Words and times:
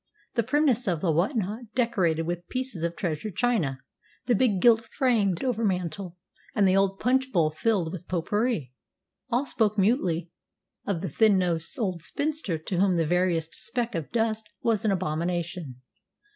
The 0.33 0.41
primness 0.41 0.87
of 0.87 0.99
the 1.01 1.11
whatnot 1.11 1.73
decorated 1.75 2.23
with 2.23 2.49
pieces 2.49 2.81
of 2.81 2.95
treasured 2.95 3.35
china, 3.35 3.81
the 4.25 4.33
big 4.33 4.59
gilt 4.59 4.81
framed 4.85 5.41
overmantel, 5.43 6.15
and 6.55 6.67
the 6.67 6.75
old 6.75 6.99
punch 6.99 7.31
bowl 7.31 7.51
filled 7.51 7.91
with 7.91 8.07
pot 8.07 8.25
pourri, 8.25 8.73
all 9.29 9.45
spoke 9.45 9.77
mutely 9.77 10.31
of 10.87 11.01
the 11.01 11.09
thin 11.09 11.37
nosed 11.37 11.77
old 11.77 12.01
spinster 12.01 12.57
to 12.57 12.79
whom 12.79 12.97
the 12.97 13.05
veriest 13.05 13.53
speck 13.53 13.93
of 13.93 14.11
dust 14.11 14.49
was 14.63 14.83
an 14.83 14.91
abomination. 14.91 15.79